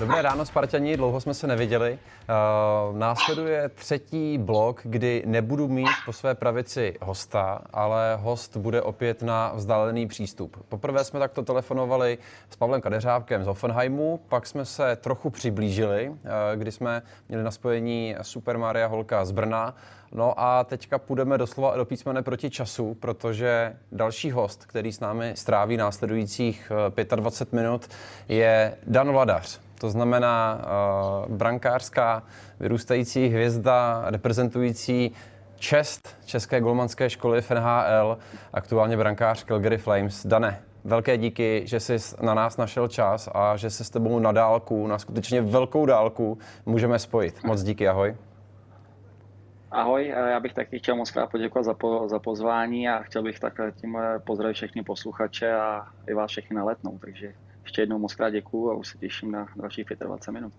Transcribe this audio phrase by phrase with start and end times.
[0.00, 1.98] Dobré ráno, Spartani, dlouho jsme se neviděli.
[2.90, 9.22] Uh, následuje třetí blok, kdy nebudu mít po své pravici hosta, ale host bude opět
[9.22, 10.56] na vzdálený přístup.
[10.68, 12.18] Poprvé jsme takto telefonovali
[12.50, 16.16] s Pavlem Kadeřávkem z Offenheimu, pak jsme se trochu přiblížili, uh,
[16.56, 19.74] kdy jsme měli na spojení Super Maria Holka z Brna.
[20.12, 25.32] No a teďka půjdeme doslova do písmene proti času, protože další host, který s námi
[25.36, 26.72] stráví následujících
[27.16, 27.88] 25 minut,
[28.28, 29.69] je Dan Vladař.
[29.80, 30.60] To znamená
[31.28, 32.22] uh, brankářská
[32.60, 35.12] vyrůstající hvězda reprezentující
[35.56, 38.18] čest České golmanské školy v NHL,
[38.52, 40.26] aktuálně brankář Calgary Flames.
[40.26, 44.32] Dane, velké díky, že jsi na nás našel čas a že se s tebou na
[44.32, 47.44] dálku, na skutečně velkou dálku můžeme spojit.
[47.44, 48.16] Moc díky, ahoj.
[49.70, 53.40] Ahoj, já bych taky chtěl moc krát poděkovat za, po, za pozvání a chtěl bych
[53.40, 57.34] takhle tím eh, pozdravit všechny posluchače a i vás všechny na letnou, takže
[57.70, 60.52] ještě jednou moc krát děkuju a už se těším na dalších 25 minut.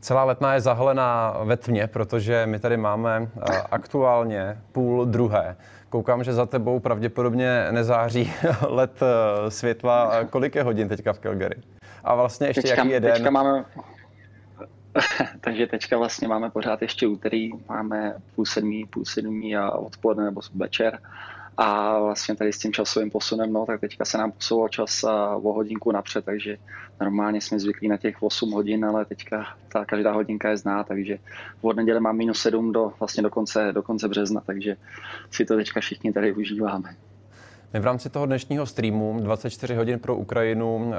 [0.00, 5.56] Celá letná je zahalená ve tmě, protože my tady máme eh, aktuálně půl druhé.
[5.88, 8.32] Koukám, že za tebou pravděpodobně nezáří
[8.68, 10.24] let eh, světla.
[10.30, 11.62] Kolik je hodin teďka v Calgary?
[12.04, 13.12] A vlastně ještě teďka, jaký je den?
[13.12, 13.64] Teďka máme,
[15.40, 20.40] takže teďka vlastně máme pořád ještě úterý, máme půl sedmí, půl sedmí a odpoledne nebo
[20.54, 20.98] večer.
[21.56, 25.04] A vlastně tady s tím časovým posunem, no, tak teďka se nám posouval čas
[25.42, 26.58] o hodinku napřed, takže
[27.00, 31.18] normálně jsme zvyklí na těch 8 hodin, ale teďka ta každá hodinka je zná, takže
[31.60, 34.76] od neděle mám minus 7 do, vlastně do konce, do konce března, takže
[35.30, 36.96] si to teďka všichni tady užíváme.
[37.74, 40.94] My v rámci toho dnešního streamu 24 hodin pro Ukrajinu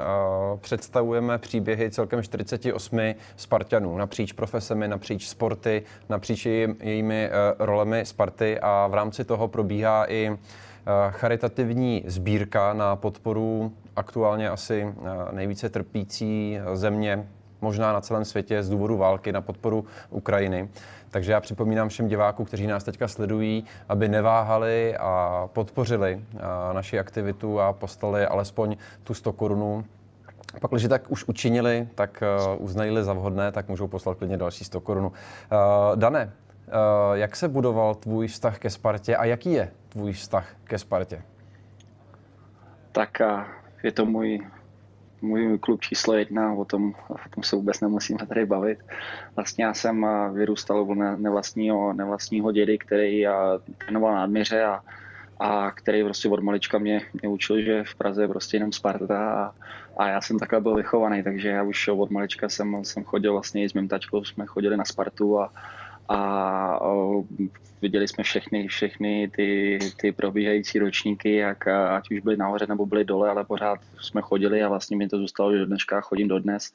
[0.62, 3.00] představujeme příběhy celkem 48
[3.36, 7.30] Spartanů napříč profesemi, napříč sporty, napříč jejími e,
[7.60, 10.38] rolemi Sparty a v rámci toho probíhá i e,
[11.10, 17.28] charitativní sbírka na podporu aktuálně asi e, nejvíce trpící země
[17.62, 20.70] možná na celém světě z důvodu války na podporu Ukrajiny.
[21.14, 26.21] Takže já připomínám všem divákům, kteří nás teďka sledují, aby neváhali a podpořili
[26.73, 29.86] naši aktivitu a postali alespoň tu 100 korunů
[30.60, 32.23] pak, když tak už učinili, tak
[32.55, 35.05] uh, uznají za vhodné, tak můžou poslat klidně další 100 korun.
[35.05, 35.11] Uh,
[35.95, 36.32] Dane,
[37.14, 41.21] jak se budoval tvůj vztah ke Spartě a jaký je tvůj vztah ke Spartě?
[42.92, 43.21] Tak
[43.83, 44.39] je to můj
[45.23, 48.80] můj klub číslo jedna, o tom, o tom se vůbec nemusíme tady bavit.
[49.36, 53.26] Vlastně já jsem vyrůstal u nevlastního, nevlastního dědy, který
[53.78, 54.82] trénoval na Admiře a,
[55.39, 59.33] a který prostě od malička mě, mě učil, že v Praze je prostě jenom Sparta
[59.33, 59.52] a,
[59.98, 63.64] a já jsem takhle byl vychovaný, takže já už od malička jsem, jsem chodil vlastně
[63.64, 65.52] i s mým tačkou, jsme chodili na Spartu a,
[66.09, 66.80] a
[67.81, 73.05] viděli jsme všechny, všechny ty, ty probíhající ročníky, jak ať už byly nahoře nebo byly
[73.05, 76.71] dole, ale pořád jsme chodili a vlastně mi to zůstalo, do dneška chodím dodnes.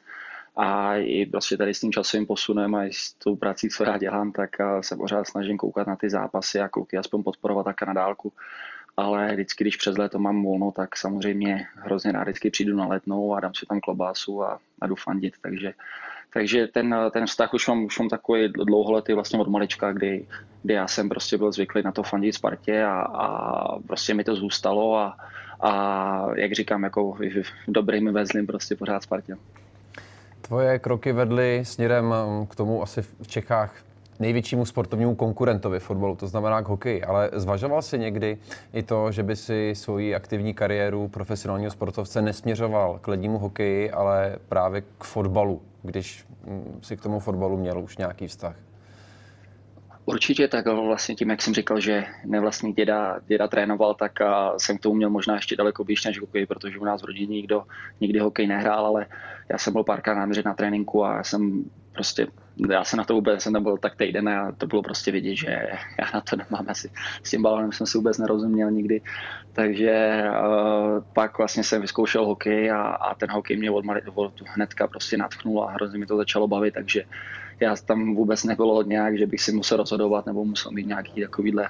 [0.57, 3.99] A i prostě tady s tím časovým posunem a i s tou prací, co já
[3.99, 4.51] dělám, tak
[4.81, 8.33] se pořád snažím koukat na ty zápasy a kluky aspoň podporovat tak na dálku.
[8.97, 13.35] Ale vždycky, když přes léto mám volno, tak samozřejmě hrozně rád vždycky přijdu na letnou
[13.35, 15.35] a dám si tam klobásu a, a jdu fandit.
[15.41, 15.73] Takže
[16.33, 20.27] takže ten, ten vztah už mám, už mám takový dlouholetý vlastně od malička, kdy,
[20.63, 24.37] kdy já jsem prostě byl zvyklý na to fandit Spartě a, a prostě mi to
[24.37, 25.17] zůstalo a,
[25.61, 27.17] a jak říkám, jako
[27.69, 29.37] dobrým vezlím prostě pořád Spartě.
[30.41, 32.15] Tvoje kroky vedly směrem
[32.51, 33.75] k tomu asi v Čechách
[34.19, 37.03] největšímu sportovnímu konkurentovi fotbalu, to znamená k hokeji.
[37.03, 38.39] Ale zvažoval jsi někdy
[38.73, 44.37] i to, že by si svoji aktivní kariéru profesionálního sportovce nesměřoval k lednímu hokeji, ale
[44.49, 48.57] právě k fotbalu, když mm, si k tomu fotbalu měl už nějaký vztah?
[50.09, 54.13] Určitě tak vlastně tím, jak jsem říkal, že nevlastní děda, děda trénoval, tak
[54.59, 57.27] jsem k tomu měl možná ještě daleko blíž než hokej, protože u nás v rodině
[57.27, 57.63] nikdo
[58.01, 59.07] nikdy hokej nehrál, ale
[59.49, 61.65] já jsem byl párkrát náměřit na tréninku a já jsem
[61.99, 62.27] prostě
[62.71, 65.51] já se na to vůbec jsem nebyl tak týden a to bylo prostě vidět, že
[65.99, 66.91] já na to nemám asi.
[67.23, 69.01] S tím balonem jsem si vůbec nerozuměl nikdy.
[69.53, 74.87] Takže uh, pak vlastně jsem vyzkoušel hokej a, a ten hokej mě od, od hnedka
[74.87, 77.03] prostě natchnul a hrozně mi to začalo bavit, takže
[77.61, 81.69] já tam vůbec nebylo nějak, že bych si musel rozhodovat nebo musel mít nějaký takovýhle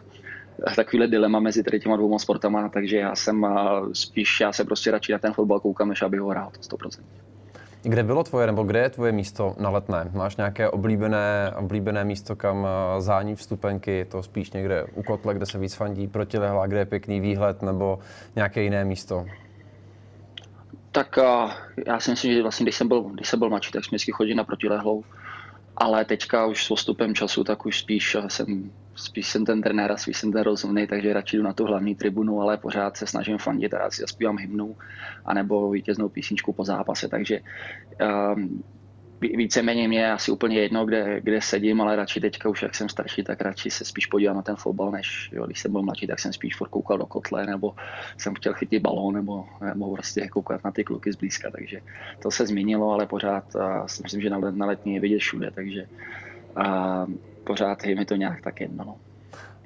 [0.77, 4.91] takovýhle dilema mezi tady těma dvouma sportama, takže já jsem uh, spíš, já se prostě
[4.91, 7.28] radši na ten fotbal koukám, než abych ho hrál, to 100%.
[7.83, 10.11] Kde bylo tvoje, nebo kde je tvoje místo na letné?
[10.13, 14.07] Máš nějaké oblíbené, oblíbené místo, kam eh, zání vstupenky?
[14.11, 17.99] To spíš někde u kotle, kde se víc fandí, protilehla, kde je pěkný výhled, nebo
[18.37, 19.27] nějaké jiné místo?
[20.93, 21.51] Tak uh,
[21.87, 24.13] já si myslím, že vlastně, když jsem byl, když jsem byl mladší, tak jsme vždycky
[24.13, 25.05] chodili na protilehlou.
[25.81, 29.97] Ale teďka už s postupem času, tak už spíš jsem, spíš jsem ten trenér a
[29.97, 33.39] spíš jsem ten rozumný, takže radši jdu na tu hlavní tribunu, ale pořád se snažím
[33.39, 34.77] fandit a si zaspívám hymnu,
[35.25, 37.41] anebo vítěznou písničku po zápase, takže
[38.35, 38.63] um,
[39.21, 42.89] víceméně mě je asi úplně jedno, kde, kde sedím, ale radši teďka už jak jsem
[42.89, 46.07] starší, tak radši se spíš podívám na ten fotbal, než jo, když jsem byl mladší,
[46.07, 47.75] tak jsem spíš furt koukal do kotle, nebo
[48.19, 51.81] jsem chtěl chytit balón, nebo, nebo prostě koukat na ty kluky zblízka, takže
[52.23, 55.51] to se změnilo, ale pořád a si myslím, že na, na letní je vidět všude,
[55.51, 55.87] takže
[56.57, 57.07] a
[57.45, 58.85] pořád je mi to nějak tak jedno.
[58.85, 59.08] No.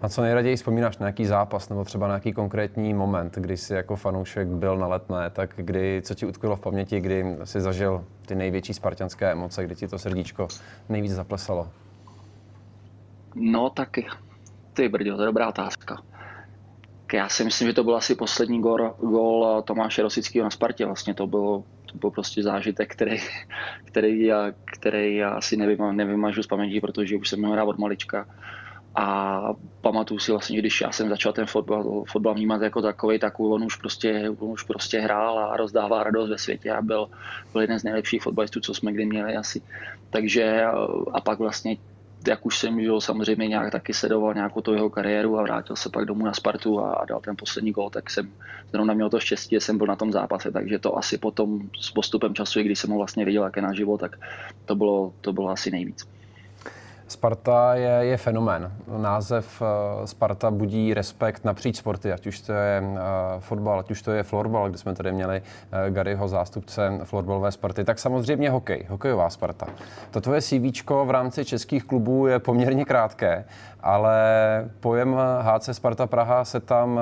[0.03, 3.97] Na co nejraději vzpomínáš na nějaký zápas nebo třeba nějaký konkrétní moment, kdy jsi jako
[3.97, 8.35] fanoušek byl na letné, tak kdy, co ti utkvělo v paměti, kdy jsi zažil ty
[8.35, 10.49] největší spartianské emoce, kdy ti to srdíčko
[10.89, 11.69] nejvíc zaplesalo?
[13.35, 13.89] No tak
[14.73, 16.03] ty brďo, to je dobrá otázka.
[17.13, 20.87] Já si myslím, že to byl asi poslední gol, gol Tomáše Rosického na Spartě.
[20.87, 23.17] Vlastně to bylo, to byl prostě zážitek, který,
[23.85, 25.57] který, já, který já asi
[25.93, 28.27] nevymažu z paměti, protože už jsem ho hrál od malička
[28.95, 29.41] a
[29.81, 33.65] pamatuju si vlastně, když já jsem začal ten fotbal, fotbal vnímat jako takový, tak on
[33.65, 37.09] už prostě, on už prostě hrál a rozdává radost ve světě a byl,
[37.53, 39.63] byl jeden z nejlepších fotbalistů, co jsme kdy měli asi.
[40.11, 40.65] Takže
[41.13, 41.77] a pak vlastně
[42.29, 45.91] jak už jsem že samozřejmě nějak taky sledoval nějakou tu jeho kariéru a vrátil se
[45.91, 48.33] pak domů na Spartu a, a dal ten poslední gol, tak jsem
[48.73, 51.91] zrovna měl to štěstí, že jsem byl na tom zápase, takže to asi potom s
[51.91, 54.17] postupem času, když jsem ho vlastně viděl jak je naživo, tak
[54.65, 56.07] to bylo, to bylo asi nejvíc.
[57.13, 58.73] Sparta je, je fenomén.
[58.97, 59.67] Název uh,
[60.05, 62.99] Sparta budí respekt napříč sporty, ať už to je uh,
[63.39, 67.85] fotbal, ať už to je florbal, kde jsme tady měli uh, Garyho zástupce florbalové Sparty,
[67.85, 69.67] tak samozřejmě hokej, hokejová Sparta.
[70.11, 73.45] To tvoje CV v rámci českých klubů je poměrně krátké,
[73.81, 74.15] ale
[74.81, 77.01] pojem HC Sparta Praha se tam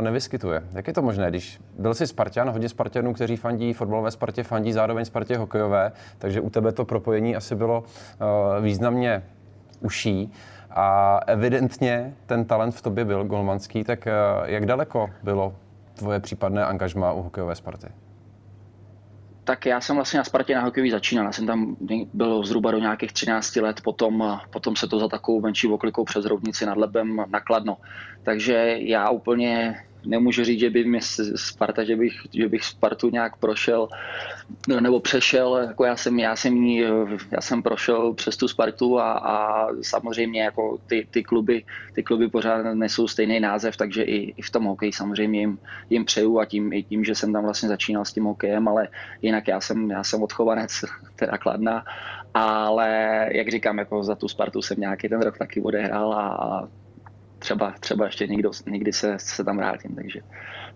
[0.00, 0.62] nevyskytuje.
[0.72, 4.72] Jak je to možné, když byl jsi Spartan, hodně Spartanů, kteří fandí fotbalové Spartě, fandí
[4.72, 7.84] zároveň Spartě hokejové, takže u tebe to propojení asi bylo
[8.60, 9.22] významně
[9.80, 10.32] uší
[10.70, 14.12] a evidentně ten talent v tobě byl golmanský, tak eh,
[14.44, 15.54] jak daleko bylo
[15.94, 17.86] tvoje případné angažma u hokejové Sparty?
[19.44, 21.24] Tak já jsem vlastně na Spartě na hokejový začínal.
[21.26, 21.76] Já jsem tam
[22.14, 26.24] byl zhruba do nějakých 13 let, potom, potom se to za takovou menší oklikou přes
[26.24, 27.76] rovnici nad Lebem nakladno.
[28.22, 31.00] Takže já úplně nemůžu říct, že by mě
[31.36, 33.88] Sparta, že bych, že bych Spartu nějak prošel
[34.80, 36.66] nebo přešel, jako já jsem, já jsem,
[37.30, 42.28] já jsem prošel přes tu Spartu a, a samozřejmě jako ty, ty, kluby, ty kluby
[42.28, 45.58] pořád nesou stejný název, takže i, i v tom hokeji samozřejmě jim,
[45.90, 48.88] jim přeju a tím, i tím, že jsem tam vlastně začínal s tím hokejem, ale
[49.22, 50.84] jinak já jsem, já jsem odchovanec
[51.16, 51.84] teda Kladna,
[52.34, 52.90] ale
[53.32, 56.68] jak říkám, jako za tu Spartu jsem nějaký ten rok taky odehrál a, a
[57.46, 60.20] třeba, třeba ještě někdo, někdy se, se tam vrátím, takže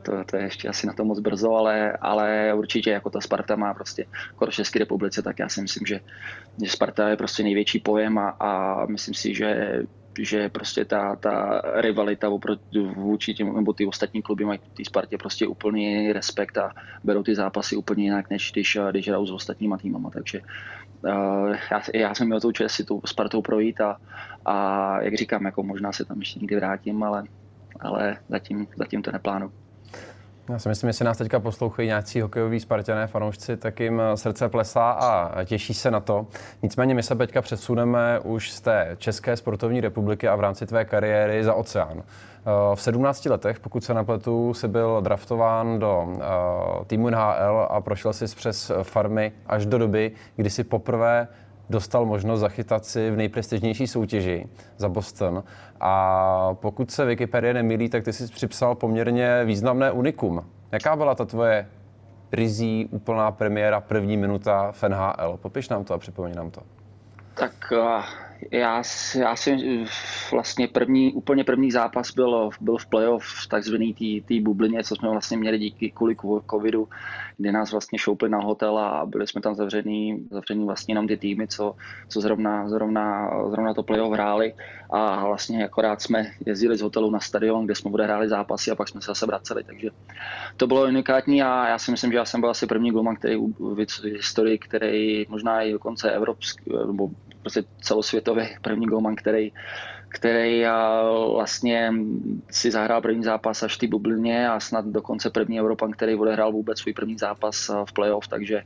[0.02, 3.56] to, to je ještě asi na to moc brzo, ale, ale určitě jako ta Sparta
[3.56, 4.06] má prostě
[4.46, 6.00] v České republice, tak já si myslím, že,
[6.62, 9.82] že Sparta je prostě největší pojem a, a myslím si, že
[10.19, 15.19] že prostě ta, ta rivalita oproti, vůči těm, nebo ty ostatní kluby mají ty Spartě
[15.19, 16.73] prostě úplně respekt a
[17.05, 20.40] berou ty zápasy úplně jinak, než když, když hrajou s ostatníma týmama, takže
[21.06, 23.97] já, já jsem měl tu čest si tu Spartou projít a,
[24.44, 27.25] a jak říkám, jako možná se tam ještě někdy vrátím, ale,
[27.81, 29.50] ale zatím, zatím to neplánu.
[30.50, 34.91] Já si myslím, se nás teďka poslouchají nějací hokejoví spartané fanoušci, tak jim srdce plesá
[34.91, 36.26] a těší se na to.
[36.62, 40.85] Nicméně my se teďka přesuneme už z té České sportovní republiky a v rámci tvé
[40.85, 42.02] kariéry za oceán.
[42.02, 46.20] Eh, v 17 letech, pokud se napletu, si byl draftován do uh,
[46.87, 51.29] týmu NHL a prošel si přes farmy až do doby, kdy si poprvé
[51.70, 55.44] dostal možnost zachytat si v nejprestižnější soutěži za Boston.
[55.80, 60.47] A pokud se Wikipedie nemýlí, tak ty jsi připsal poměrně významné unikum.
[60.73, 61.68] Jaká byla ta tvoje
[62.33, 65.38] rizí úplná premiéra, první minuta v NHL?
[65.42, 66.61] Popiš nám to a připomeň nám to.
[67.35, 68.04] Tak uh
[68.50, 68.83] já,
[69.18, 69.85] já si
[70.33, 73.94] vlastně první, úplně první zápas byl, byl v playoff v takzvaný
[74.28, 76.16] té bublině, co jsme vlastně měli díky kvůli
[76.50, 76.88] covidu,
[77.40, 81.16] kdy nás vlastně šoupli na hotel a byli jsme tam zavřený, zavřený vlastně jenom ty
[81.16, 81.75] týmy, co,
[82.09, 84.54] co zrovna, zrovna, zrovna to playoff hráli.
[84.90, 88.88] A vlastně akorát jsme jezdili z hotelu na stadion, kde jsme odehráli zápasy a pak
[88.88, 89.88] jsme se zase vraceli, takže
[90.56, 93.37] to bylo unikátní a já si myslím, že já jsem byl asi první golman, který
[93.59, 99.52] v historii, který možná i dokonce evropský, nebo prostě celosvětový první golman, který,
[100.12, 100.64] který
[101.33, 101.93] vlastně
[102.50, 106.79] si zahrál první zápas až té bublině a snad dokonce první Evropan, který odehrál vůbec
[106.79, 108.62] svůj první zápas v playoff, takže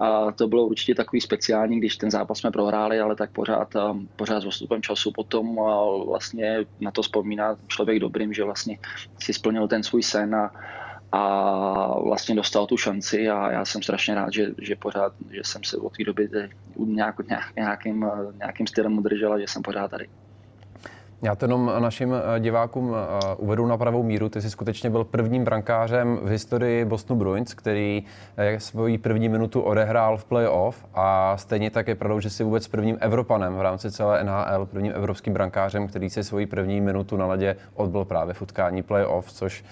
[0.00, 3.68] a to bylo určitě takový speciální, když ten zápas jsme prohráli, ale tak pořád,
[4.16, 5.56] pořád s postupem času potom
[6.06, 8.78] vlastně na to vzpomíná člověk dobrým, že vlastně
[9.18, 10.50] si splnil ten svůj sen a,
[11.12, 15.64] a vlastně dostal tu šanci a já jsem strašně rád, že, že pořád, že jsem
[15.64, 16.28] se od té doby
[16.76, 17.16] nějak,
[17.56, 20.08] nějakým, nějakým stylem udržel a že jsem pořád tady.
[21.22, 24.28] Já to jenom našim eh, divákům eh, uvedu na pravou míru.
[24.28, 28.04] Ty jsi skutečně byl prvním brankářem v historii Bostonu Bruins, který
[28.36, 32.68] eh, svoji první minutu odehrál v playoff a stejně tak je pravdou, že jsi vůbec
[32.68, 37.26] prvním Evropanem v rámci celé NHL, prvním evropským brankářem, který si svoji první minutu na
[37.26, 39.64] ledě odbyl právě v utkání playoff, což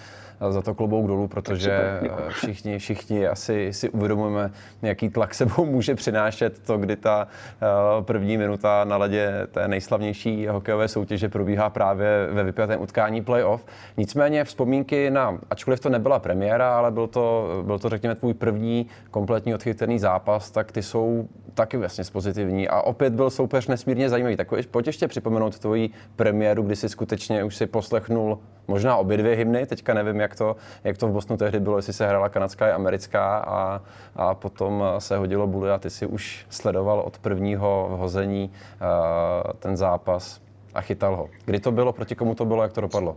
[0.50, 4.50] za to klobouk dolů, protože všichni, všichni asi si uvědomujeme,
[4.82, 10.46] jaký tlak sebou může přinášet to, kdy ta eh, první minuta na ledě té nejslavnější
[10.46, 13.66] hokejové soutěže probíhá právě ve vypjatém utkání playoff.
[13.96, 18.86] Nicméně vzpomínky na, ačkoliv to nebyla premiéra, ale byl to, byl to řekněme tvůj první
[19.10, 22.68] kompletní odchytený zápas, tak ty jsou taky vlastně pozitivní.
[22.68, 24.36] A opět byl soupeř nesmírně zajímavý.
[24.36, 28.38] Tak pojď ještě připomenout tvoji premiéru, kdy si skutečně už si poslechnul
[28.68, 31.92] možná obě dvě hymny, teďka nevím, jak to, jak to v Bosnu tehdy bylo, jestli
[31.92, 33.82] se hrála kanadská i americká a,
[34.16, 39.76] a potom se hodilo buly a ty si už sledoval od prvního hození uh, ten
[39.76, 40.40] zápas
[40.74, 41.28] a chytal ho.
[41.44, 43.16] Kdy to bylo, proti komu to bylo, jak to dopadlo?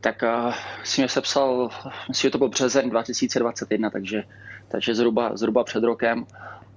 [0.00, 0.54] Tak uh,
[0.84, 1.70] si mě sepsal,
[2.08, 4.22] myslím, že to byl březen 2021, takže,
[4.68, 6.26] takže zhruba, zhruba před rokem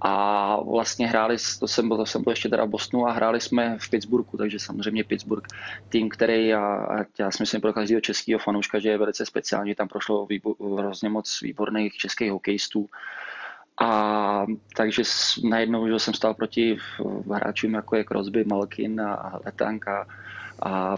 [0.04, 3.40] a vlastně hráli, to jsem byl, to jsem byl ještě teda v Bostonu a hráli
[3.40, 5.46] jsme v Pittsburghu, takže samozřejmě Pittsburgh,
[5.88, 6.86] tým, který já,
[7.18, 10.28] já si myslím pro každého českého fanouška, že je velice speciální, tam prošlo
[10.78, 12.88] hrozně moc výborných českých hokejistů.
[13.80, 15.02] A takže
[15.48, 16.76] najednou že jsem stál proti
[17.34, 20.06] hráčům jako je Crosby, Malkin a Letanka
[20.62, 20.96] a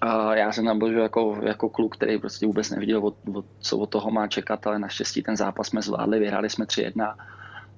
[0.00, 3.44] a já jsem tam byl že jako, jako kluk, který prostě vůbec neviděl, od, od,
[3.60, 7.14] co od toho má čekat, ale naštěstí ten zápas jsme zvládli, vyhráli jsme 3-1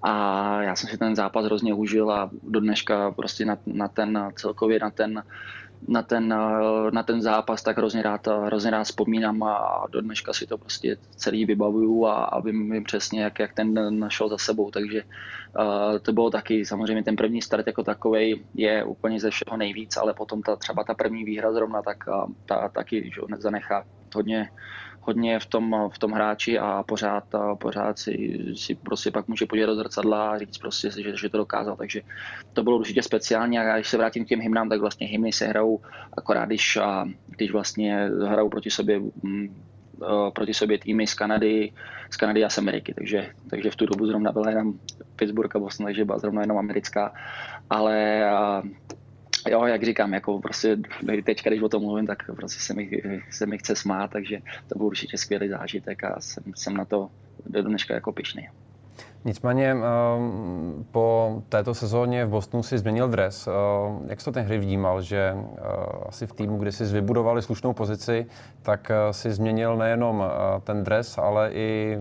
[0.02, 4.30] a já jsem si ten zápas hrozně užil a do dneška prostě na, na ten
[4.34, 5.22] celkově na ten
[5.88, 6.34] na ten,
[6.90, 10.96] na ten zápas tak hrozně rád, hrozně rád vzpomínám a do dneška si to prostě
[11.16, 15.98] celý vybavuju a, a vím, vím přesně, jak, jak ten našel za sebou, takže uh,
[15.98, 20.14] to bylo taky, samozřejmě ten první start jako takový je úplně ze všeho nejvíc, ale
[20.14, 21.96] potom ta, třeba ta první výhra zrovna, tak
[22.46, 24.50] ta taky že, zanechá hodně,
[25.08, 27.24] hodně v tom, v tom hráči a pořád,
[27.58, 31.38] pořád si, si prostě pak může podívat do zrcadla a říct prostě, že, že to
[31.38, 31.76] dokázal.
[31.76, 32.00] Takže
[32.52, 35.46] to bylo určitě speciální a když se vrátím k těm hymnám, tak vlastně hymny se
[35.46, 35.80] hrajou
[36.12, 39.48] akorát, když, a, když vlastně hrajou proti sobě mm,
[40.34, 41.72] proti sobě týmy z Kanady,
[42.10, 44.78] z Kanady a z Ameriky, takže, takže v tu dobu zrovna byla jenom
[45.16, 47.12] Pittsburgh a Boston, takže byla zrovna jenom americká,
[47.70, 48.22] ale
[49.52, 50.78] jo, jak říkám, jako prostě
[51.24, 54.38] teď, když o tom mluvím, tak prostě se mi, se mi chce smát, takže
[54.68, 57.10] to byl určitě skvělý zážitek a jsem, jsem na to
[57.46, 58.48] do dneška jako pišný.
[59.24, 63.46] Nicméně ehm, po této sezóně v Bostonu si změnil dres.
[63.46, 65.60] Ehm, jak jsi to ten hry vnímal, že eh,
[66.08, 68.26] asi v týmu, kde si vybudovali slušnou pozici,
[68.62, 71.98] tak eh, si změnil nejenom eh, ten dres, ale i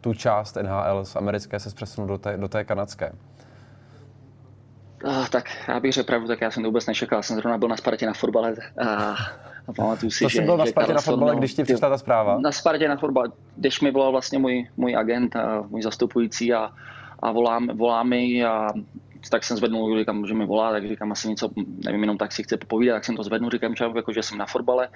[0.00, 3.12] tu část NHL z americké se přesunul do té, do té kanadské?
[5.04, 7.18] Uh, tak já bych řekl pravdu, tak já jsem to vůbec nečekal.
[7.18, 8.54] Já jsem zrovna byl na Spartě na fotbale
[8.86, 9.16] a,
[9.68, 10.38] a pamatuju si, to že...
[10.38, 12.38] jsi byl na Spartě na fotbale, když ti přišla ta zpráva?
[12.38, 16.70] Na Spartě na fotbale, když mi volal vlastně můj, můj agent, a můj zastupující a,
[17.22, 18.68] a volá, volá mi a
[19.30, 21.50] tak jsem zvednul, říkám, že mi volá, tak říkám asi něco,
[21.84, 24.38] nevím, jenom tak si chce popovídat, tak jsem to zvednul, říkám čau, jako, že jsem
[24.38, 24.88] na fotbale.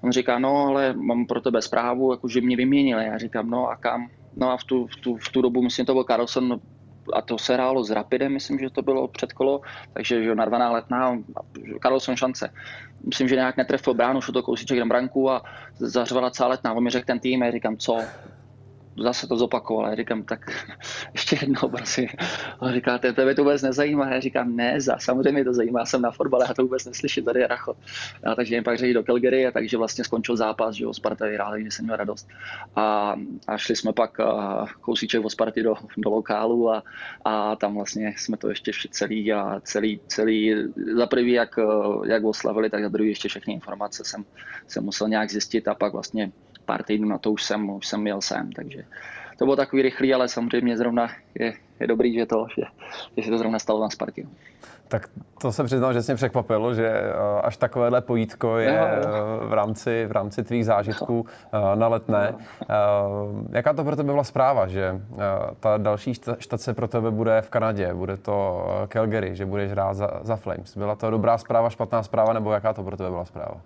[0.00, 3.04] On říká, no, ale mám pro tebe zprávu, jako, že mě vyměnili.
[3.04, 4.08] Já říkám, no a kam?
[4.36, 6.60] No a v tu, v tu, v tu dobu, myslím, to byl Carlson,
[7.12, 9.60] a to se hrálo s Rapidem, myslím, že to bylo předkolo,
[9.92, 11.18] takže že narvaná letná,
[11.82, 12.50] Carlson šance.
[13.06, 15.42] Myslím, že nějak netrefil bránu, šel to kousíček na branku a
[15.78, 16.72] zařvala celá letná.
[16.72, 17.98] On mi řekl ten tým, já říkám, co,
[18.98, 19.90] zase to zopakoval.
[19.90, 20.66] Já říkám, tak
[21.12, 22.08] ještě jednou, prosím.
[22.58, 24.10] On říká, tebe to vůbec nezajímá.
[24.10, 27.40] Já říkám, ne, za, samozřejmě to zajímá, jsem na fotbale, já to vůbec neslyším, tady
[27.40, 27.76] je Racho.
[28.24, 31.26] A takže jen pak řekli do Calgary, a takže vlastně skončil zápas, že jo, Sparta
[31.26, 32.28] vyhráli, že jsem měl radost.
[32.76, 36.82] A, a šli jsme pak a, kousíček o Sparty do, do lokálu a,
[37.24, 40.54] a, tam vlastně jsme to ještě celý a celý, celý,
[40.96, 41.58] za prvý jak,
[42.06, 44.24] jak oslavili, tak za druhý ještě všechny informace jsem,
[44.66, 46.32] jsem musel nějak zjistit a pak vlastně
[46.66, 48.84] pár týdnů na to už jsem, už jsem měl sem, takže
[49.38, 52.62] to bylo takový rychlý, ale samozřejmě zrovna je, je dobrý, že to, že,
[53.16, 54.22] že se to zrovna stalo na Spartě.
[54.24, 54.30] No.
[54.88, 55.08] Tak
[55.40, 59.48] to se přiznal, že jsi mě překvapilo, že eh, až takovéhle pojítko je no, no.
[59.48, 61.74] v rámci, v rámci tvých zážitků no.
[61.74, 62.34] na letné.
[62.68, 62.76] No.
[63.50, 65.00] Jaká to pro tebe byla zpráva, že
[65.60, 70.10] ta další štace pro tebe bude v Kanadě, bude to Calgary, že budeš hrát za,
[70.22, 70.76] za Flames.
[70.76, 73.60] Byla to dobrá zpráva, špatná zpráva, nebo jaká to pro tebe byla zpráva?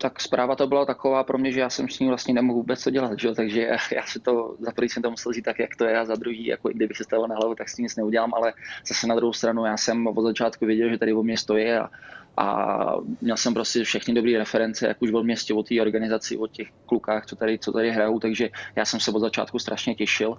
[0.00, 2.80] Tak zpráva to byla taková pro mě, že já jsem s ní vlastně nemohl vůbec
[2.80, 3.34] co dělat, že?
[3.34, 6.04] takže já si to, za prvý jsem to musel říct tak, jak to je a
[6.04, 8.52] za druhý, jako kdyby se stalo na hlavu, tak s tím nic neudělám, ale
[8.88, 11.90] zase na druhou stranu já jsem od začátku věděl, že tady o mě stojí a,
[12.36, 16.46] a měl jsem prostě všechny dobré reference, jak už byl městě o té organizaci, o
[16.46, 20.36] těch klukách, co tady, co tady hrajou, takže já jsem se od začátku strašně těšil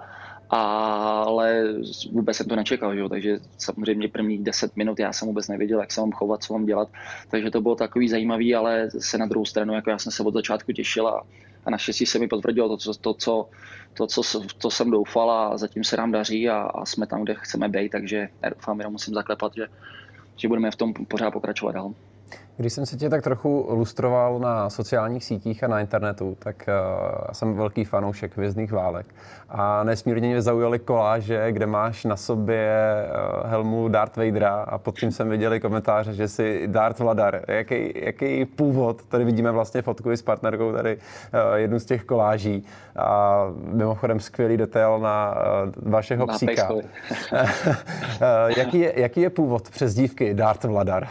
[0.52, 1.64] ale
[2.12, 3.02] vůbec jsem to nečekal, že?
[3.10, 6.66] takže samozřejmě prvních 10 minut já jsem vůbec nevěděl, jak se mám chovat, co mám
[6.66, 6.90] dělat,
[7.30, 10.34] takže to bylo takový zajímavý, ale se na druhou stranu, jako já jsem se od
[10.34, 11.24] začátku těšil a,
[11.66, 13.50] a naštěstí se mi potvrdilo to, co, to, co,
[13.94, 14.24] to, co,
[14.58, 17.90] to jsem doufal a zatím se nám daří a, a jsme tam, kde chceme být,
[17.90, 19.68] takže doufám, jenom musím zaklepat, že,
[20.36, 21.94] že budeme v tom pořád pokračovat dál.
[22.62, 27.28] Když jsem se tě tak trochu lustroval na sociálních sítích a na internetu, tak uh,
[27.32, 29.06] jsem velký fanoušek Hvězdných válek.
[29.50, 32.94] A nesmírně mě zaujaly koláže, kde máš na sobě
[33.44, 37.42] uh, helmu Darth Vadera a pod tím jsem viděl komentáře, že jsi Darth Vladar.
[37.48, 39.06] Jaký, jaký původ?
[39.06, 42.66] Tady vidíme vlastně fotku i s partnerkou, tady uh, jednu z těch koláží.
[42.96, 46.70] A mimochodem skvělý detail na uh, vašeho na psíka.
[48.58, 51.08] jaký, je, jaký je původ přes dívky Darth Vladar?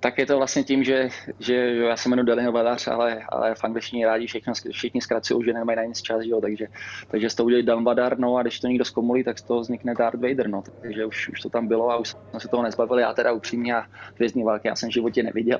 [0.00, 3.64] Tak je to vlastně tím, že, že já se jmenuji Delino Vadař, ale, ale v
[3.64, 6.66] angličtině rádi všechno, všichni zkracují, že nemají na nic čas, jo, takže,
[7.08, 9.94] takže toho udělají Dan Vadar, no a když to někdo zkomolí, tak z toho vznikne
[9.94, 13.02] Darth Vader, no, takže už, už to tam bylo a už jsme se toho nezbavili,
[13.02, 13.84] já teda upřímně a
[14.16, 15.58] hvězdní války já jsem v životě neviděl,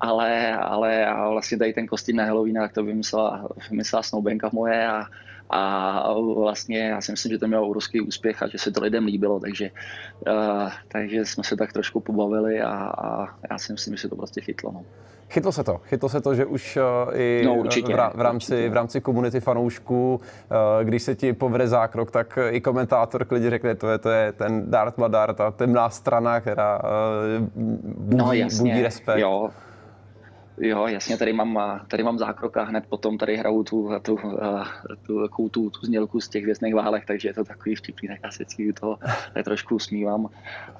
[0.00, 4.86] ale, ale a vlastně tady ten kostým na Halloween, tak to vymyslela, vymyslela Snowbanka moje
[4.86, 5.06] a,
[5.50, 9.04] a vlastně já si myslím, že to mělo obrovský úspěch a že se to lidem
[9.04, 9.70] líbilo, takže,
[10.26, 14.16] uh, takže jsme se tak trošku pobavili a, a já si myslím, že se to
[14.16, 14.72] prostě chytlo.
[14.72, 14.84] No.
[15.28, 15.80] Chytlo se to.
[15.84, 16.82] Chytlo se to, že už uh,
[17.20, 18.70] i no, určitě, v, v, rámci, určitě.
[18.70, 23.74] v rámci komunity fanoušků, uh, když se ti povede zákrok, tak i komentátor klidně řekne,
[23.74, 27.48] to je, to je ten Darth Vader, ta temná strana, která uh,
[27.84, 29.18] budí, no, jasně, budí respekt.
[29.18, 29.50] Jo,
[30.60, 34.16] Jo, jasně, tady mám, tady mám zákrok a hned potom tady hraju tu, tu,
[35.02, 38.18] tu, tu, tu, tu znělku z těch věcných válek, takže je to takový vtipný, tak
[38.24, 38.44] já se
[38.80, 38.98] toho
[39.34, 40.28] tak trošku usmívám.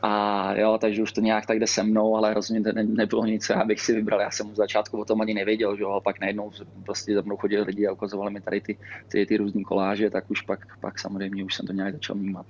[0.02, 3.26] A jo, takže už to nějak tak jde se mnou, ale rozhodně to ne, nebylo
[3.26, 6.00] nic, já bych si vybral, já jsem v začátku o tom ani nevěděl, že jo,
[6.04, 6.50] pak najednou
[6.84, 8.76] prostě za mnou chodili lidi a ukazovali mi tady ty,
[9.08, 12.46] ty, ty různé koláže, tak už pak, pak samozřejmě už jsem to nějak začal vnímat.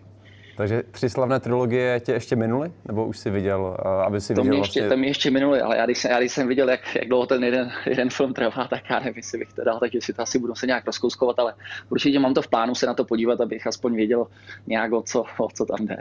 [0.57, 2.73] Takže tři slavné trilogie tě ještě minuly?
[2.85, 4.97] Nebo už si viděl, eh, aby si to viděl mě ještě, vlastně...
[4.97, 7.27] To mě ještě minuly, ale já když jsem, já když jsem viděl, jak, jak dlouho
[7.27, 10.23] ten jeden, jeden film trvá, tak já nevím, jestli bych to dal, takže si to
[10.23, 11.55] asi budu se nějak rozkouskovat, ale
[11.91, 14.27] určitě mám to v plánu se na to podívat, abych aspoň věděl
[14.67, 15.97] nějak o co, o co tam jde.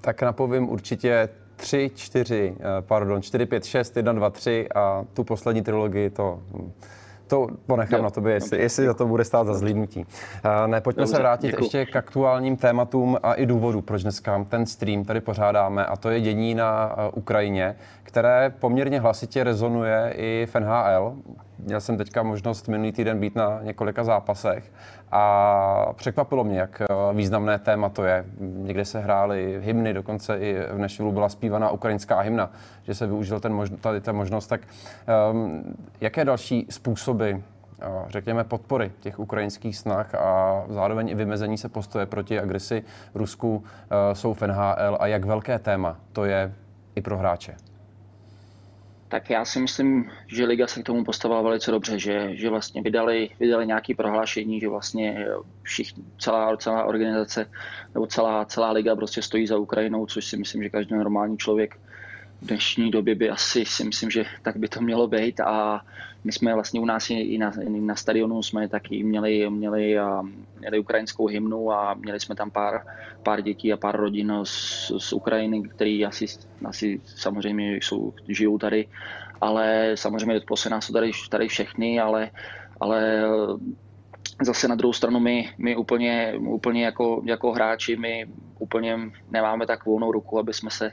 [0.00, 5.24] Tak napovím určitě 3, 4, eh, pardon, 4, 5, 6, 1, 2, 3 a tu
[5.24, 6.72] poslední trilogii to hm,
[7.26, 10.00] to ponechám jo, na tobě, jestli, jestli za to bude stát za zlídnutí.
[10.00, 11.64] Uh, ne, pojďme dobře, se vrátit děkuji.
[11.64, 16.10] ještě k aktuálním tématům a i důvodu, proč dneska ten stream tady pořádáme, a to
[16.10, 21.16] je dění na uh, Ukrajině, které poměrně hlasitě rezonuje i v NHL.
[21.58, 24.72] Měl jsem teďka možnost minulý týden být na několika zápasech
[25.12, 28.24] a překvapilo mě, jak eh, významné téma to je.
[28.40, 32.50] Někde se hrály hymny, dokonce i v Nashville byla zpívaná ukrajinská hymna,
[32.82, 34.46] že se využil ten možno, tady ta možnost.
[34.46, 34.60] Tak
[35.32, 35.64] um,
[36.00, 42.06] jaké další způsoby eh, řekněme, podpory těch ukrajinských snah a zároveň i vymezení se postoje
[42.06, 46.52] proti agresi Rusku eh, jsou v NHL a jak velké téma to je
[46.94, 47.65] i pro hráče?
[49.08, 52.82] Tak já si myslím, že Liga se k tomu postavila velice dobře, že, že vlastně
[52.82, 55.26] vydali, vydali nějaké prohlášení, že vlastně
[55.62, 57.46] všichni, celá, celá organizace
[57.94, 61.78] nebo celá, celá Liga prostě stojí za Ukrajinou, což si myslím, že každý normální člověk
[62.40, 65.80] v dnešní době by asi si myslím, že tak by to mělo být a
[66.24, 69.96] my jsme vlastně u nás i na, i na stadionu jsme taky měli, měli,
[70.58, 72.80] měli ukrajinskou hymnu a měli jsme tam pár,
[73.22, 76.26] pár dětí a pár rodin z, z Ukrajiny, který asi,
[76.64, 78.86] asi samozřejmě jsou, žijou tady,
[79.40, 82.30] ale samozřejmě dotklo nás tady, tady všechny, ale,
[82.80, 83.22] ale
[84.42, 88.26] zase na druhou stranu my, my úplně, úplně jako, jako hráči, my
[88.58, 88.98] úplně
[89.30, 90.92] nemáme tak volnou ruku, aby jsme se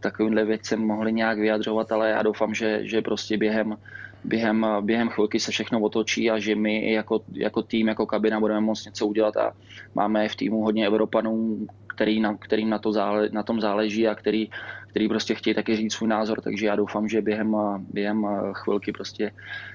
[0.00, 3.76] takovýmhle věcem mohli nějak vyjadřovat, ale já doufám, že, že prostě během,
[4.24, 8.60] během, během chvilky se všechno otočí a že my jako, jako tým, jako kabina budeme
[8.60, 9.52] moct něco udělat a
[9.94, 14.14] máme v týmu hodně Evropanů, který na, kterým na, to zále, na tom záleží a
[14.14, 14.50] který,
[14.88, 17.56] který prostě chtějí taky říct svůj názor, takže já doufám, že během,
[17.92, 19.30] během chvilky prostě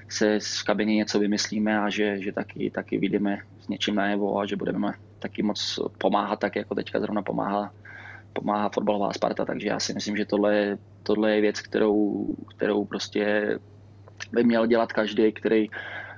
[0.08, 4.46] se v kabině něco vymyslíme a že, že taky, taky vidíme s něčím najevo a
[4.46, 7.72] že budeme taky moc pomáhat, tak jako teďka zrovna pomáhá
[8.32, 12.26] pomáhá fotbalová Sparta, takže já si myslím, že tohle, tohle je věc, kterou,
[12.56, 13.58] kterou prostě
[14.32, 15.68] by měl dělat každý, který,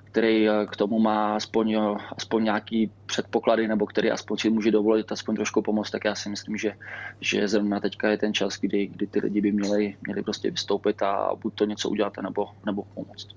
[0.04, 4.70] který eh, k tomu má aspoň, eh, aspoň nějaký předpoklady, nebo který aspoň si může
[4.70, 6.72] dovolit aspoň trošku pomoct, tak já si myslím, že,
[7.20, 11.02] že zrovna teďka je ten čas, kdy, kdy ty lidi by měli, měli prostě vystoupit
[11.02, 13.28] a buď to něco udělat, nebo, nebo pomoct.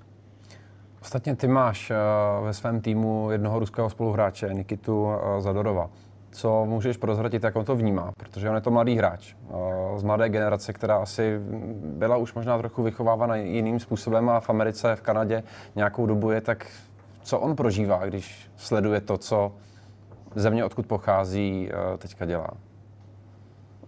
[1.04, 1.92] Ostatně ty máš
[2.44, 5.08] ve svém týmu jednoho ruského spoluhráče, Nikitu
[5.40, 5.90] Zadorova.
[6.32, 8.12] Co můžeš prozradit, jak on to vnímá?
[8.18, 9.36] Protože on je to mladý hráč
[9.96, 11.40] z mladé generace, která asi
[11.86, 15.44] byla už možná trochu vychovávána jiným způsobem a v Americe, v Kanadě
[15.76, 16.68] nějakou dobu je, tak
[17.24, 19.52] co on prožívá, když sleduje to, co
[20.36, 22.48] země, odkud pochází, teďka dělá?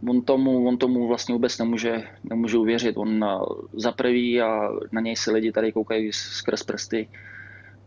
[0.10, 2.97] On tomu, on tomu vlastně vůbec nemůže, nemůže uvěřit.
[2.97, 3.25] On
[3.73, 7.08] za prvý a na něj se lidi tady koukají skrz prsty.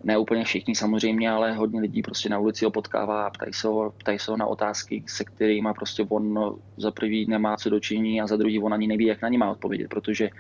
[0.05, 3.68] Ne úplně všichni samozřejmě, ale hodně lidí prostě na ulici ho potkává a ptají se
[3.68, 8.21] ho, ptají se ho na otázky, se kterými prostě on za prvý nemá co dočinění
[8.21, 10.31] a za druhý on ani neví, jak na ně má odpovědět, protože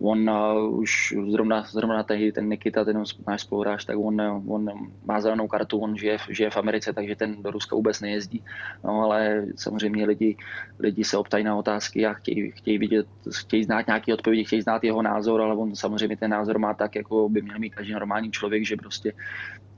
[0.00, 4.70] on uh, už zrovna, zrovna tehdy ten Nikita, ten náš spoluhráč, tak on, on
[5.04, 8.44] má zelenou kartu, on žije, žije v Americe, takže ten do Ruska vůbec nejezdí.
[8.84, 10.36] No ale samozřejmě lidi,
[10.78, 14.84] lidi se optají na otázky a chtějí, chtějí vidět, chtějí znát nějaké odpovědi, chtějí znát
[14.84, 18.30] jeho názor, ale on samozřejmě ten názor má tak, jako by měl mít každý normální
[18.30, 19.12] člověk, že prostě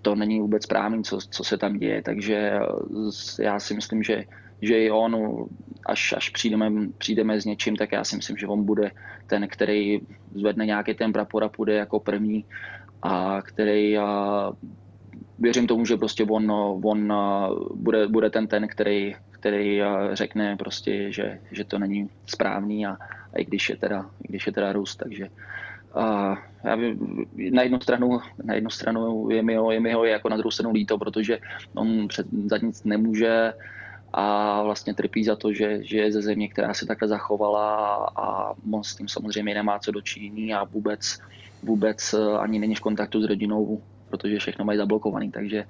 [0.03, 2.03] to není vůbec správný, co, co se tam děje.
[2.03, 2.53] Takže
[3.41, 4.25] já si myslím, že
[4.63, 5.47] že i on,
[5.87, 8.91] až, až přijdeme, přijdeme s něčím, tak já si myslím, že on bude
[9.27, 10.01] ten, který
[10.35, 12.45] zvedne nějaký ten prapor a půjde jako první
[13.03, 14.53] a který a
[15.39, 16.51] věřím tomu, že prostě on,
[16.85, 17.13] on
[17.75, 19.81] bude, bude ten ten, který, který
[20.13, 22.97] řekne prostě, že, že to není správný a,
[23.35, 25.29] a i když je teda, i když je teda růst, takže
[25.95, 30.05] a já vím, na jednu stranu, na jednu stranu je mi ho, je mi ho
[30.05, 31.39] jako na druhou stranu líto, protože
[31.75, 33.53] on před, za nic nemůže,
[34.13, 38.55] a vlastně trpí za to, že, že je ze země, která se takhle zachovala a
[38.73, 41.19] on s tím samozřejmě nemá co dočinění a vůbec,
[41.63, 45.65] vůbec eh, ani není v kontaktu s rodinou, protože všechno mají zablokovaný, takže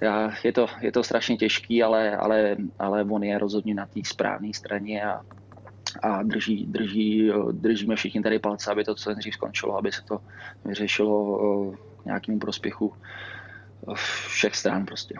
[0.00, 4.00] já, je, to, je to strašně těžký, ale, ale, ale on je rozhodně na té
[4.04, 5.20] správné straně a,
[6.02, 10.18] a drží, drží, držíme všichni tady palce, aby to co nejdřív skončilo, aby se to
[10.64, 11.40] vyřešilo
[11.72, 12.92] eh, nějakému prospěchu
[13.88, 13.94] eh,
[14.28, 15.14] všech stran prostě.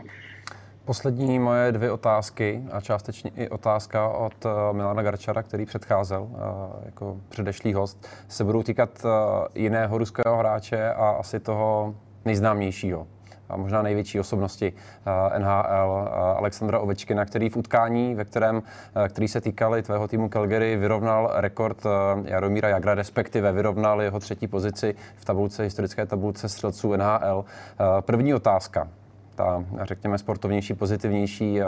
[0.84, 6.38] Poslední moje dvě otázky a částečně i otázka od eh, Milana Garčara, který předcházel eh,
[6.84, 9.08] jako předešlý host, se budou týkat eh,
[9.54, 13.06] jiného ruského hráče a asi toho nejznámějšího
[13.48, 14.72] a možná největší osobnosti
[15.38, 18.62] NHL Alexandra Ovečkina, který v utkání, ve kterém,
[19.08, 21.84] který se týkal tvého týmu Calgary, vyrovnal rekord
[22.24, 27.44] Jaromíra Jagra, respektive vyrovnal jeho třetí pozici v tabulce, historické tabulce střelců NHL.
[28.00, 28.88] První otázka
[29.34, 31.60] ta, řekněme, sportovnější, pozitivnější.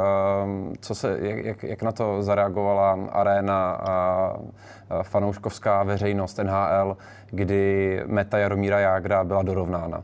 [0.80, 4.32] Co se, jak, jak na to zareagovala arena a
[5.02, 6.96] fanouškovská veřejnost NHL,
[7.30, 10.02] kdy meta Jaromíra Jágra byla dorovnána?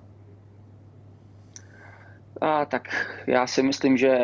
[2.40, 2.88] A tak
[3.26, 4.18] já si myslím, že,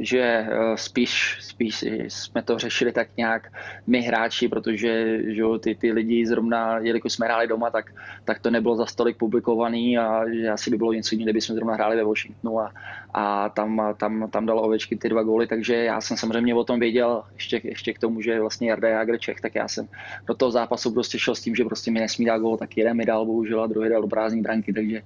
[0.00, 3.52] že eh, spíš, spíš jsme to řešili tak nějak
[3.86, 8.50] my hráči, protože že ty, ty lidi zrovna, jelikož jsme hráli doma, tak, tak to
[8.50, 11.96] nebylo za stolik publikovaný a že asi by bylo něco jiného, kdyby jsme zrovna hráli
[11.96, 12.72] ve Washingtonu a,
[13.14, 16.80] a tam, tam, tam dalo ovečky ty dva góly, takže já jsem samozřejmě o tom
[16.80, 19.88] věděl, ještě, ještě k tomu, že vlastně Jarda Jager Čech, tak já jsem
[20.26, 22.96] do toho zápasu prostě šel s tím, že prostě mi nesmí dát gól, tak jeden
[22.96, 25.02] mi dal bohužel a druhý dal do prázdní branky, takže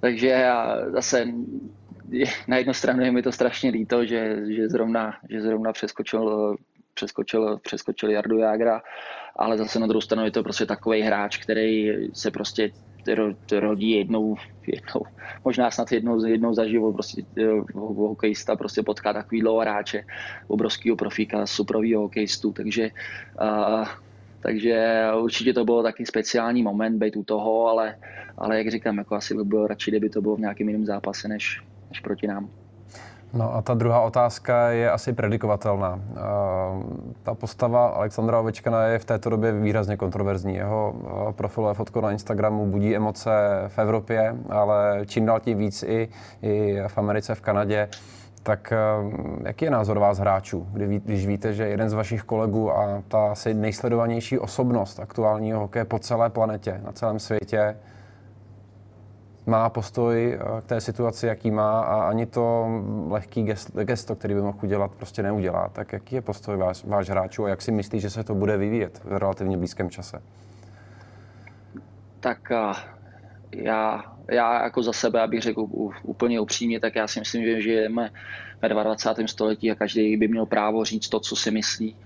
[0.00, 1.26] takže já zase
[2.48, 6.56] na jednu stranu je mi to strašně líto, že, že, zrovna, že zrovna přeskočil,
[6.94, 8.82] přeskočil, přeskočil Jardu Jágra,
[9.36, 12.70] ale zase na druhou stranu je to prostě takový hráč, který se prostě
[13.52, 15.02] rodí jednou, jednou
[15.44, 20.04] možná snad jednou, jednou za život, prostě eh, hokejista prostě potká takový hráče,
[20.48, 22.90] obrovského profíka, suprovýho hokejistu, takže
[23.40, 23.88] uh,
[24.40, 27.96] takže určitě to bylo taky speciální moment být u toho, ale,
[28.38, 31.28] ale jak říkám, jako asi by bylo radši, kdyby to bylo v nějakém jiném zápase,
[31.28, 31.60] než,
[31.90, 32.48] než proti nám.
[33.32, 36.00] No a ta druhá otázka je asi predikovatelná.
[37.22, 40.54] Ta postava Alexandra Ovečkana je v této době výrazně kontroverzní.
[40.54, 40.94] Jeho
[41.36, 43.30] profilové fotko na Instagramu budí emoce
[43.68, 46.08] v Evropě, ale čím dál tím víc i,
[46.42, 47.88] i v Americe, v Kanadě.
[48.42, 48.72] Tak
[49.44, 53.32] jaký je názor vás hráčů, kdy, když víte, že jeden z vašich kolegů a ta
[53.32, 57.76] asi nejsledovanější osobnost aktuálního hokeje po celé planetě, na celém světě,
[59.48, 62.66] má postoj eh, k té situaci, jaký má a ani to
[63.08, 63.46] lehký
[63.84, 65.68] gesto, který by mohl udělat, prostě neudělá.
[65.68, 68.56] Tak jaký je postoj váš, váš hráčů a jak si myslí, že se to bude
[68.56, 70.22] vyvíjet v relativně blízkém čase?
[72.20, 72.72] Tak eh,
[73.52, 75.66] já, já jako za sebe, abych řekl
[76.02, 78.10] úplně upřímně, tak já si myslím, že žijeme
[78.62, 79.28] ve 22.
[79.28, 81.96] století a každý by měl právo říct to, co si myslí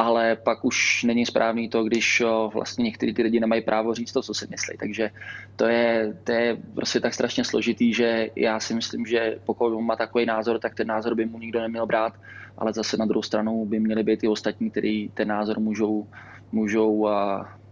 [0.00, 2.22] ale pak už není správný to, když
[2.54, 4.76] vlastně někteří ty lidi nemají právo říct to, co si myslí.
[4.80, 5.10] Takže
[5.56, 9.96] to je, to je prostě tak strašně složitý, že já si myslím, že pokud má
[9.96, 12.12] takový názor, tak ten názor by mu nikdo neměl brát,
[12.58, 16.06] ale zase na druhou stranu by měli být i ostatní, kteří ten názor můžou,
[16.52, 17.08] můžou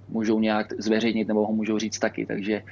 [0.08, 2.26] můžou nějak zveřejnit nebo ho můžou říct taky.
[2.26, 2.62] Takže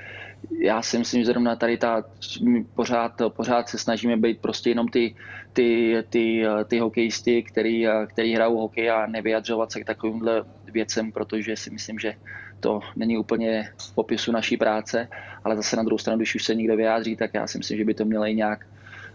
[0.61, 2.05] já si myslím, že zrovna tady ta,
[2.43, 5.15] my pořád, pořád se snažíme být prostě jenom ty,
[5.53, 11.57] ty, ty, ty hokejisty, který, který hrajou hokej a nevyjadřovat se k takovýmhle věcem, protože
[11.57, 12.15] si myslím, že
[12.61, 15.09] to není úplně v popisu naší práce,
[15.45, 17.85] ale zase na druhou stranu, když už se někdo vyjádří, tak já si myslím, že
[17.85, 18.67] by to mělo i nějak,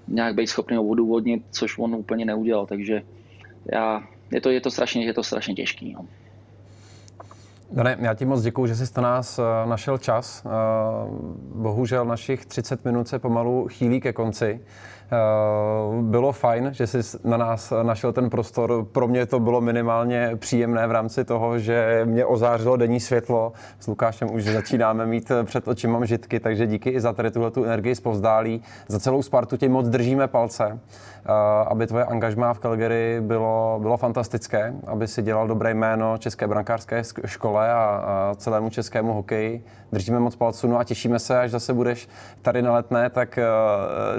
[0.08, 3.02] nějak být schopný odůvodnit, což on úplně neudělal, takže
[3.72, 5.94] já, je, to, je, to strašně, je to strašně těžký.
[5.94, 6.08] No.
[7.74, 10.44] Dane, já ti moc děkuji, že jsi na nás eh, našel čas.
[10.46, 10.50] Eh,
[11.56, 14.60] bohužel našich 30 minut se pomalu chýlí ke konci.
[15.14, 18.86] Eh, bylo fajn, že jsi na nás našel ten prostor.
[18.92, 23.54] Pro mě to bylo minimálně příjemné v rámci toho, že mě ozářilo denní světlo.
[23.80, 27.64] S Lukášem už začínáme mít před očima žitky, takže díky i za tady tuhle tu
[27.64, 28.62] energii zpovzdálí.
[28.88, 31.32] Za celou Spartu tě moc držíme palce, eh,
[31.68, 37.04] aby tvoje angažmá v Calgary bylo, bylo fantastické, aby si dělal dobré jméno České brankářské
[37.26, 39.64] škole a, a celému českému hokeji.
[39.92, 42.10] Držíme moc palců, no a těšíme se, až zase budeš
[42.42, 43.46] tady na letné, tak eh,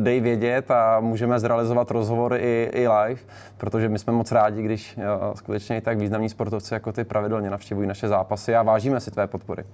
[0.00, 3.20] dej vědět a můžeme zrealizovat rozhovory i, i live,
[3.58, 7.50] protože my jsme moc rádi, když jo, skutečně i tak významní sportovci jako ty pravidelně
[7.50, 9.64] navštěvují naše zápasy a vážíme si tvé podpory.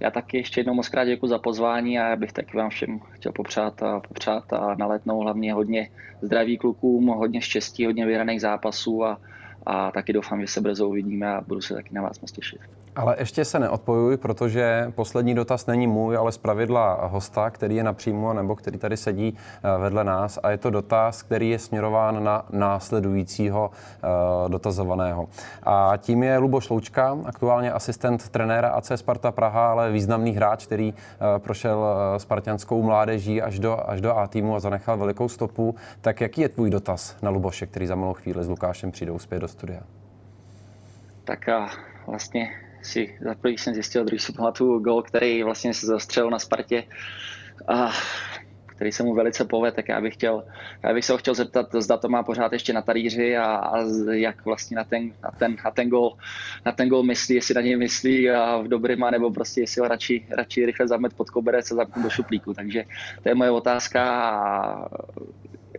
[0.00, 3.00] Já taky ještě jednou moc krát děkuji za pozvání a já bych taky vám všem
[3.10, 5.90] chtěl popřát a, popřát a na letnou hlavně hodně
[6.22, 9.20] zdraví klukům, hodně štěstí, hodně vyhraných zápasů a,
[9.66, 12.60] a taky doufám, že se brzo uvidíme a budu se taky na vás moc těšit.
[12.96, 17.84] Ale ještě se neodpojuj, protože poslední dotaz není můj, ale z pravidla hosta, který je
[17.84, 20.38] napřímo nebo který tady sedí eh, vedle nás.
[20.42, 25.28] A je to dotaz, který je směrován na následujícího uh, dotazovaného.
[25.62, 30.92] A tím je Luboš Loučka, aktuálně asistent trenéra AC Sparta Praha, ale významný hráč, který
[30.92, 30.98] uh,
[31.38, 31.84] prošel
[32.16, 35.74] spartianskou mládeží až do, až do A týmu a zanechal velikou stopu.
[36.00, 39.40] Tak jaký je tvůj dotaz na Luboše, který za malou chvíli s Lukášem přijdou zpět
[39.40, 39.80] do studia?
[41.24, 41.68] Tak a
[42.06, 46.38] vlastně si za prvý jsem zjistil, druhý si pamatuju gol, který vlastně se zastřelil na
[46.38, 46.84] Spartě,
[47.68, 47.92] a,
[48.66, 50.44] který se mu velice povedl, tak já bych, chtěl,
[50.82, 53.84] já bych se ho chtěl zeptat, zda to má pořád ještě na talíři a, a
[54.12, 56.12] jak vlastně na ten, na, ten, na, ten gol,
[56.66, 59.88] na ten gol myslí, jestli na něj myslí a v dobrým, nebo prostě jestli ho
[59.88, 62.54] radši, radši rychle zamet pod koberec a zapnout do šuplíku.
[62.54, 62.84] Takže
[63.22, 64.88] to je moje otázka a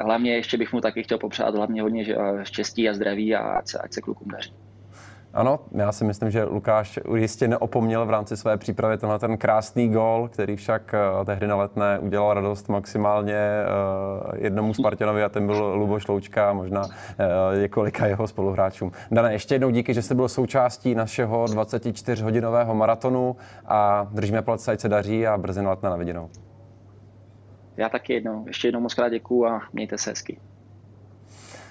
[0.01, 3.77] hlavně ještě bych mu taky chtěl popřát hlavně hodně štěstí a zdraví a ať se,
[3.77, 4.53] ať se klukům daří.
[5.33, 9.89] Ano, já si myslím, že Lukáš jistě neopomněl v rámci své přípravy tenhle ten krásný
[9.89, 15.45] gol, který však uh, tehdy na letné udělal radost maximálně uh, jednomu Spartanovi a ten
[15.45, 16.91] byl Luboš Loučka a možná uh,
[17.61, 18.91] několika jeho spoluhráčům.
[19.11, 23.35] Dane, ještě jednou díky, že jste byl součástí našeho 24-hodinového maratonu
[23.65, 26.29] a držíme palce, ať se daří a brzy na letné na viděnou.
[27.77, 28.43] Já taky jednou.
[28.47, 30.39] Ještě jednou moc krát děkuju a mějte se hezky.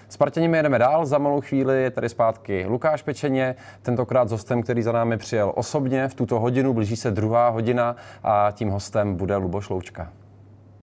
[0.08, 4.82] Spartěni jedeme dál, za malou chvíli je tady zpátky Lukáš Pečeně, tentokrát s hostem, který
[4.82, 9.36] za námi přijel osobně v tuto hodinu, blíží se druhá hodina a tím hostem bude
[9.36, 10.12] Luboš Loučka.